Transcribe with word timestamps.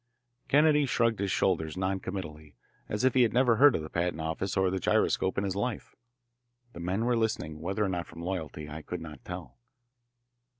Kennedy 0.47 0.87
shrugged 0.87 1.19
his 1.19 1.29
shoulders 1.29 1.77
non 1.77 1.99
committally, 1.99 2.55
as 2.89 3.03
if 3.03 3.13
he 3.13 3.21
had 3.21 3.33
never 3.33 3.57
heard 3.57 3.75
of 3.75 3.83
the 3.83 3.87
patent 3.91 4.19
office 4.19 4.57
or 4.57 4.71
the 4.71 4.79
gyroscope 4.79 5.37
in 5.37 5.43
his 5.43 5.55
life. 5.55 5.95
The 6.73 6.79
men 6.79 7.05
were 7.05 7.15
listening, 7.15 7.59
whether 7.61 7.83
or 7.85 7.89
not 7.89 8.07
from 8.07 8.23
loyalty 8.23 8.67
I 8.67 8.81
could 8.81 8.99
not 8.99 9.23
tell. 9.23 9.59